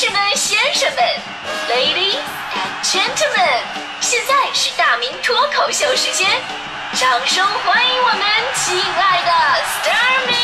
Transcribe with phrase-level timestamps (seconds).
[0.00, 1.04] 士们、先生们
[1.68, 2.16] ，Ladies
[2.54, 3.60] and Gentlemen，
[4.00, 6.26] 现在是大明脱口秀时间，
[6.94, 8.22] 掌声欢迎我们
[8.54, 10.34] 亲爱的 s t a r m y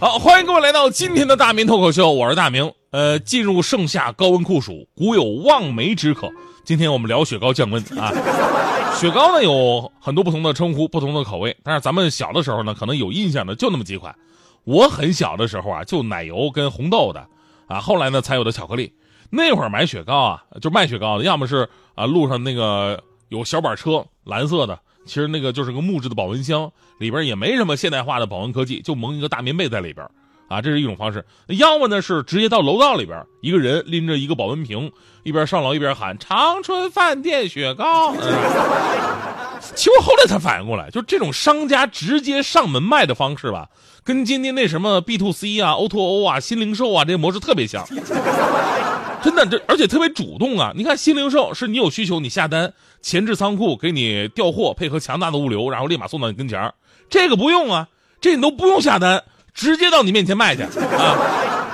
[0.00, 2.72] 好，欢迎各位来到今天的大明脱口秀，我是大明。
[2.92, 6.30] 呃，进入盛夏高温酷暑，古有望梅止渴。
[6.64, 8.10] 今天我们聊雪糕降温啊。
[8.98, 14.16] 雪糕呢有很多不同的称呼，不同的口味，但是咱们小的时候呢，可能有印象的就那么几款。
[14.64, 17.26] 我很小的时候啊，就奶油跟红豆的，
[17.66, 18.92] 啊，后来呢才有的巧克力。
[19.30, 30.06] 那会儿买雪糕啊，就卖雪糕的，要么是啊路上那个有小板车，蓝色的，其实那个就是个木质的保温箱，里边也没什么现代化的保温科技，就蒙一个大棉被在里边。
[30.48, 31.24] 啊，这是一种方式。
[31.46, 34.90] 要么呢是直接到楼道里边，一个人拎着一个保温瓶，
[35.22, 38.12] 一边上楼一边喊“长春饭店雪糕”。
[39.76, 43.68] 其实我后来才反应过来，就这种商家直接上门卖的方式吧，
[44.04, 47.86] 跟今天那什么 B to C 啊、O to O 啊、新零售啊这模式特别像。
[49.22, 50.72] 真的，这而且特别主动啊！
[50.74, 56.72] 你看新零售是你有需求你下单，前置仓库给你调货，配合强大的物流，然后立马送到你跟前
[57.10, 57.88] 这个不用啊，
[58.20, 59.22] 这你都不用下单。
[59.52, 61.18] 直接到你面前卖去啊！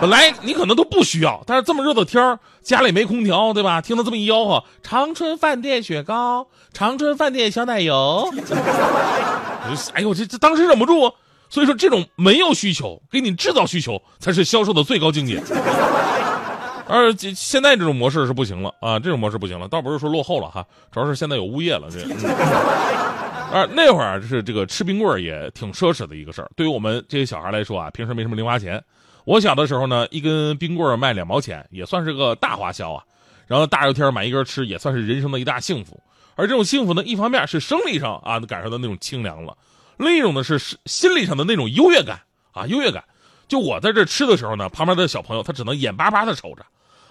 [0.01, 3.81] 本来你可能都不需要，但是这么热的天家里没空调，对吧？
[3.83, 8.29] 听到这么一吆喝，长春饭店雪糕，长春饭店小奶油，
[9.93, 11.13] 哎呦，这这当时忍不住。
[11.49, 15.43] 所以说，这种没有需求给你制造需求，才是销售的最高境界。
[16.89, 21.99] 而现在这种模式是不行了啊，这种模式不行了，倒不是说落后了哈，主要是现在有物业了这。
[23.53, 26.51] 而，那会儿是这个吃冰棍也挺奢侈的一个事儿。
[26.57, 28.83] 对于我们这些小孩来说啊，平时没什么零花钱。
[29.25, 33.03] 我小的时候呢，一根冰棍卖两毛钱，也算是个大花销啊。
[33.47, 36.01] 然后大热天买一根吃，也算是人生的一大幸福。
[36.35, 39.57] 而这种幸福呢，一方面是生理上啊感受到那种清凉了，
[39.97, 42.21] 另一种呢是心理上的那种优越感
[42.53, 43.05] 啊优越感。
[43.49, 46.67] 就我在这吃的时候呢，旁边的小朋友他只能眼巴巴的瞅着。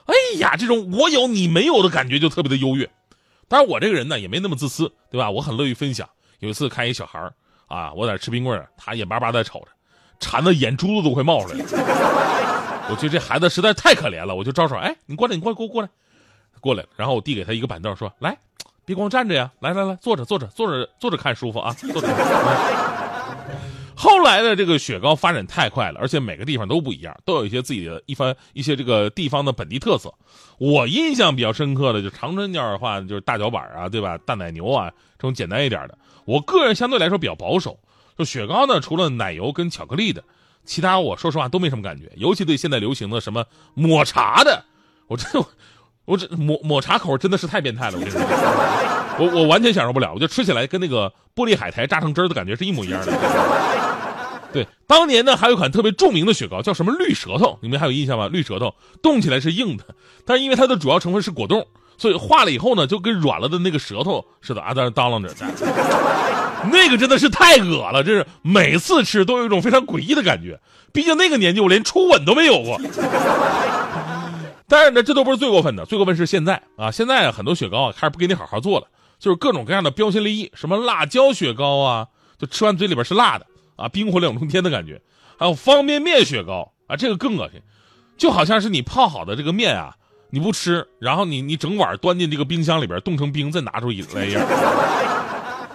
[0.06, 2.90] 哎呀，这种我有你没有的感觉就特别的优越。
[3.48, 5.32] 当然我这个人呢也没那么自私，对吧？
[5.32, 6.08] 我很乐于分享。
[6.40, 7.32] 有一次看一小孩
[7.68, 9.68] 啊，我在吃冰棍他眼巴巴在瞅着，
[10.20, 12.86] 馋的眼珠子都快冒出来了。
[12.90, 15.90] 我觉得这孩子实在太可怜了，我就招手，哎，你过来，你过来，过过来，
[16.60, 16.86] 过来。
[16.96, 18.38] 然后我递给他一个板凳，说：“来，
[18.86, 22.08] 别光站着呀，来来来，坐着，坐着，坐着，坐着看舒服啊，坐着。
[23.98, 30.14] ”后来的这个雪糕发展太快了，而且每个地方都不一样，都有一些自己的一番一些这个地方的本地特色。
[30.58, 34.18] 我印象比较深刻的就长春那儿的话，就是大脚板啊，对吧？
[34.20, 35.98] 大奶牛啊，这种简单一点的。
[36.26, 37.80] 我个人相对来说比较保守，
[38.18, 40.22] 就雪糕呢，除了奶油跟巧克力的，
[40.66, 42.12] 其他我说实话都没什么感觉。
[42.18, 44.66] 尤其对现在流行的什么抹茶的，
[45.08, 45.26] 我这
[46.06, 48.22] 我这抹抹茶口真的是太变态了，我跟你说。
[49.18, 53.12] 我我完全享受不了，我就吃起来跟那个玻璃海苔榨成汁的感觉是一模一样的。
[54.52, 58.28] 对，当年呢还有一款特别著名的雪糕，叫什么绿舌头，你们还有印象吗？
[58.28, 59.84] 绿舌头冻起来是硬的，
[60.26, 61.66] 但是因为它的主要成分是果冻，
[61.98, 65.34] 所以化了以后呢就跟软了的那个舌头似的啊，在那当啷着。
[66.72, 70.60] 那个真的是太恶了，这是每次吃都有一种非常诡异的感觉。
[70.92, 72.80] 毕竟那个年纪我连初吻都没有过。
[74.68, 78.88] 但是呢，这都不是最过分的，最过分是现在啊，现在很多雪糕啊开始不给你好好做了。
[79.18, 85.02] 就是各种各样的标新立异，什么辣椒雪糕啊，就吃完嘴里边是辣的啊，冰火两重天的感觉。
[85.38, 87.62] 还有方便面雪糕啊，这个更恶心，
[88.18, 89.96] 就好像是你泡好的这个面啊，
[90.32, 94.46] 你不吃，然后你你整碗端进这个冰箱里边冻成冰，再拿出来一样。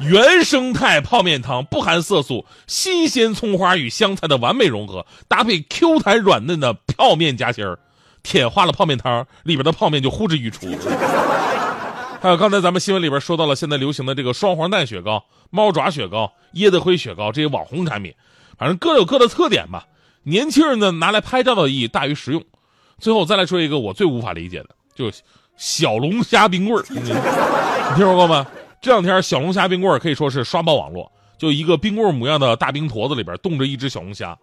[0.01, 7.79] 原生态泡面汤不含色素，新鲜葱花与香菜的完美融合，搭配 Q 弹软嫩的泡面夹心儿，
[8.23, 10.67] 舔化了泡面汤里边的泡面就呼之欲出。
[12.21, 18.15] 还有刚才咱们新闻里边说到了，现在流行的这个双黄蛋雪糕、猫爪雪糕、椰子灰雪糕这些网红产品，
[18.59, 19.87] 反正各有各的特点吧。
[20.25, 22.45] 年轻人呢拿来拍照的意义大于实用。
[22.99, 25.11] 最后再来说一个我最无法理解的，就
[25.57, 28.47] 小龙虾冰棍儿， 你听说过吗？
[28.83, 34.39] 这两天小龙虾冰棍儿可以说是刷爆网络，就一个冰棍模样的大冰坨子里边冻着一只小龙虾，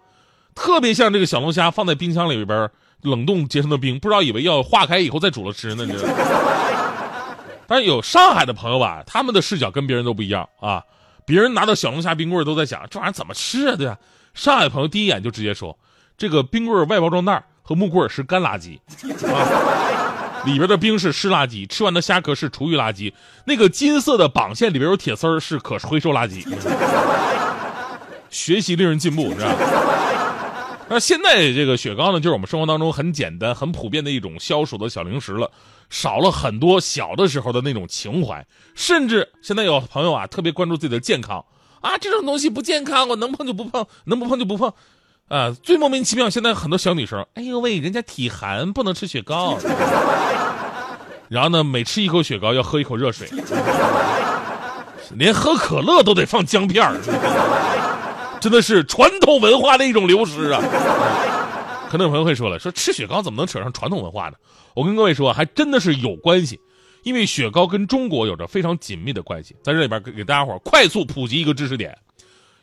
[0.55, 2.69] 特别像这个小龙虾放在冰箱里边
[3.07, 6.09] 冷冻结成的冰，不知道以为要化开以后再煮了吃呢，你知道。
[7.65, 10.83] 但是有上海的朋友吧，他们的视角跟别人都不一样啊。
[11.25, 13.97] 别人拿到小龙虾冰棍都在想这玩意儿怎么吃啊，对吧？
[14.33, 15.77] 上海朋友第一眼就直接说，
[16.17, 18.79] 这个冰棍外包装袋和木棍是干垃圾，
[19.27, 23.11] 啊，里边的冰是湿垃圾，吃完的虾壳是厨余垃圾，
[23.43, 26.47] 那个金色的绑线里边有铁丝儿是可回收垃圾。
[28.29, 29.53] 学习令人进步，是吧？
[30.89, 35.51] 那现在这个雪糕呢，就是我们生活当中很简单、很普遍的一种消暑的小零食了。
[35.89, 38.45] 少了很多小的时候的那种情怀，
[38.75, 41.45] 甚至现在有朋友啊特别关注自己的健康
[41.79, 44.73] 啊，这种东西不健康，我能碰就不碰，能不碰就不碰。
[45.29, 49.57] 啊，最莫名其妙，现在很多小女生，哎呦喂，人家体寒不能吃雪糕，
[51.29, 53.29] 然后呢，每吃一口雪糕要喝一口热水，
[55.15, 56.97] 连喝可乐都得放姜片儿，
[58.39, 60.61] 真的是传统文化的一种流失啊。
[61.89, 64.35] 可能有朋友会说了，说吃雪糕怎么能扯上传统文化呢？
[64.73, 66.59] 我跟各位说，还真的是有关系，
[67.03, 69.55] 因为雪糕跟中国有着非常紧密的关系。
[69.63, 71.97] 在这里边给给大家伙快速普及一个知识点，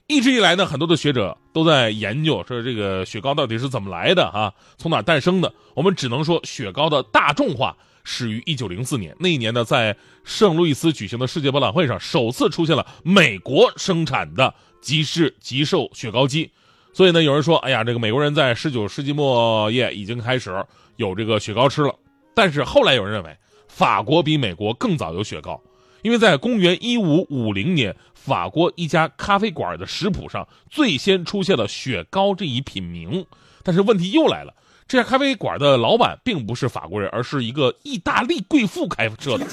[0.07, 5.53] 一直以来呢，很多的学者都在研究说这个雪糕到底是怎么来的啊，从哪诞生的？
[5.75, 7.75] 我们只能说，雪糕的大众化
[8.05, 16.51] 始于一九零四年，那一年呢，在圣路易斯举行的世界博览会上，首次出现了美国生产的即是即售雪糕机。
[16.93, 20.65] 所以呢，有人说，哎呀，这个美国人在十九世纪末叶已经开始
[20.97, 21.93] 有这个雪糕吃了。
[22.35, 23.37] 但是后来有人认为，
[23.67, 25.61] 法国比美国更早有雪糕，
[26.03, 33.27] 因为在公元一五五零年，法国一家咖啡馆的食谱上最先出现了雪糕这一品名。
[33.65, 34.55] 但是问题又来了，
[34.87, 39.47] 这家咖啡馆的老板并不是法国人，而是一个意大利贵妇开设的。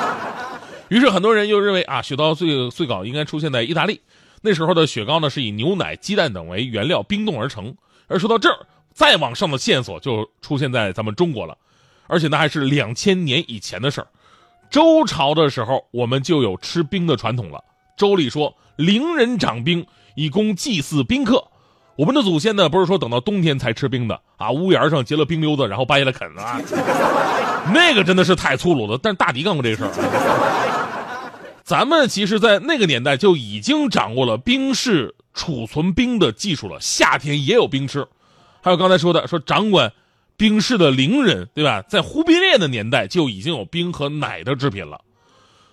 [0.88, 4.00] 于是很多人又认为啊，雪糕最最早应该出现在意大利。
[4.46, 7.74] 那时候的雪糕呢，是以牛奶、鸡蛋等为原料冰冻而成。
[8.06, 8.56] 而说到这儿，
[8.94, 11.58] 再往上的线索就出现在咱们中国了，
[12.06, 14.06] 而且那还是两千年以前的事儿。
[14.70, 17.64] 周朝的时候，我们就有吃冰的传统了。
[17.96, 19.84] 周礼说：“陵人长冰，
[20.14, 21.42] 以供祭祀宾客。”
[21.98, 26.60] 我们的祖先呢，不是说等到冬天才吃冰的啊，屋檐上结了冰溜子，然后掰下来啃啊，
[27.74, 28.96] 那个真的是太粗鲁了。
[29.02, 29.90] 但是大迪干过这事儿。
[31.66, 38.06] 咱们其实，在那个年代就已经掌握了冰室储存冰的技术了，夏天也有冰吃。
[38.62, 39.92] 还有刚才说的，说掌管
[40.36, 41.82] 冰室的伶人，对吧？
[41.82, 45.00] 在忽必烈的年代就已经有冰和奶的制品了。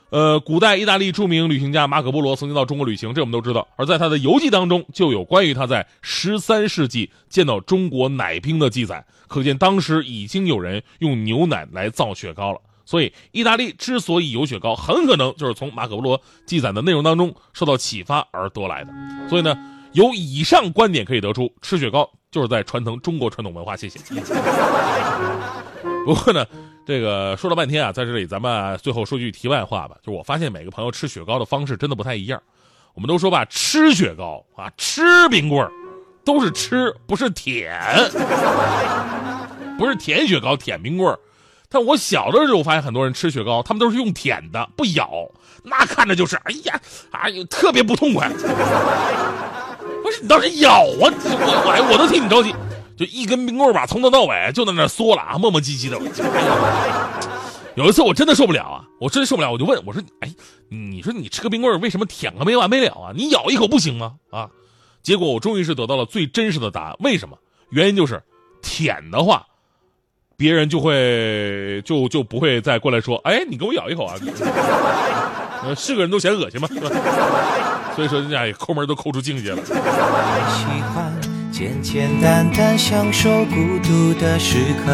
[0.09, 3.67] 呃，古代意大利著名旅行家马可·波罗曾经到中国旅行，这我们都知道。
[3.75, 12.59] 而在他的游记当中，就有关于他在十三世纪见到中国奶冰的记载，可见当时已经有人用牛奶来造雪糕了。
[12.85, 18.93] 所以，意大利之所以有雪糕，很可能就是从马可波罗记载的内容当中受到启发而得来的。
[19.29, 19.55] 所以呢，
[19.93, 23.77] 由以上观点可以得出，吃雪糕就是在传承中国传统文化。
[23.77, 23.99] 谢谢。
[26.05, 26.45] 不过呢，
[26.85, 32.41] 这个说了半天啊，在这里咱们最后说句题外话吧，就是我发现每个朋友吃雪糕的方式真的不太一样。
[32.93, 35.71] 我们都说吧，吃雪糕啊，吃冰棍儿，
[36.25, 37.73] 都是吃，不是舔，
[39.79, 41.17] 不是舔雪糕，舔冰棍儿。
[41.73, 45.09] 但我小的时候，我发现很多人吃雪糕，他们都是用舔的，不咬，
[45.63, 46.79] 那看着就是，哎呀，
[47.09, 48.29] 哎呦，特别不痛快。
[50.03, 50.85] 不是你倒是咬啊！
[50.99, 52.53] 我我我都替你着急，
[52.95, 55.97] 就一根冰棍吧，从头到尾就在那嗦了啊，磨磨唧唧的。
[57.75, 60.31] 有一次我真的受不了啊，我真受不了，我就问我说：“哎，
[60.69, 63.11] 你说你吃个冰棍为什么舔个没完没了啊？
[63.15, 64.13] 你咬一口不行吗？
[64.29, 64.47] 啊？”
[65.01, 67.35] 结果我终于是得到了最真实的答案，为什么？
[67.71, 68.21] 原因就是
[68.61, 69.43] 舔的话。
[70.35, 74.15] 别人就会就就不会再过来说，哎，你给我咬一口啊！
[75.77, 76.67] 是个人都嫌恶心吗？
[77.95, 79.57] 所以说人家抠门都抠出境界了。
[79.65, 81.13] 喜欢
[81.51, 84.91] 简简单单享受孤独的时刻，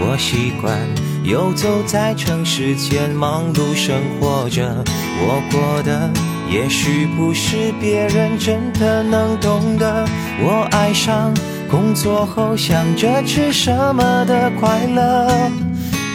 [0.00, 0.76] 我习惯
[1.24, 4.84] 游走在城市间忙碌生活着，
[5.20, 6.10] 我过的
[6.50, 10.04] 也许不是别人真的能懂的，
[10.40, 11.32] 我爱上。
[11.72, 15.26] 工作后想着吃什么的快乐，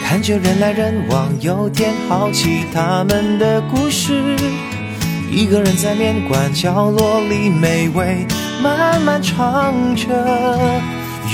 [0.04, 4.36] 看着人来人往，有点好奇他们的故事。
[5.28, 8.24] 一个人在面馆角落里美味
[8.62, 10.80] 慢慢尝着。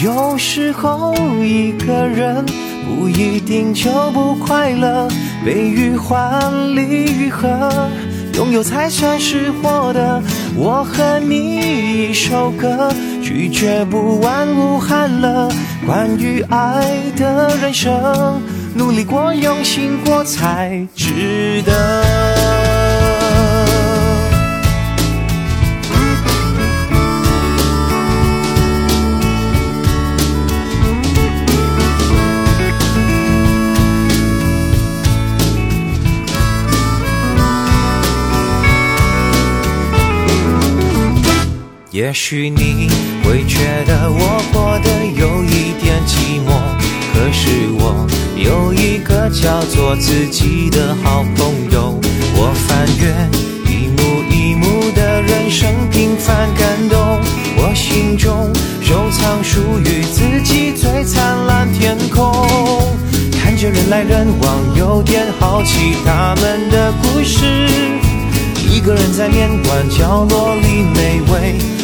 [0.02, 2.42] 有时候一个人
[2.88, 5.06] 不一定就不快乐，
[5.44, 6.80] 悲与欢，离
[7.12, 7.70] 与合。
[8.36, 10.20] 拥有才算是获得。
[10.56, 11.83] 我和你
[12.14, 15.50] 首歌，拒绝不完无憾了。
[15.84, 18.40] 关于爱的人生，
[18.74, 22.63] 努力过，用心过，才值得。
[41.94, 42.88] 也许你
[43.22, 46.50] 会觉得我过得有一点寂寞，
[47.14, 52.00] 可是我有一个叫做自己的好朋友。
[52.34, 53.14] 我翻阅
[53.70, 56.98] 一幕一幕的人生平凡感动，
[57.58, 62.34] 我心中收藏属于自己最灿烂天空。
[63.40, 67.68] 看着人来人往，有点好奇他们的故事。
[68.68, 71.83] 一个人在面馆角落里美味。